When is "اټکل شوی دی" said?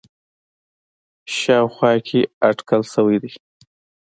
2.49-3.31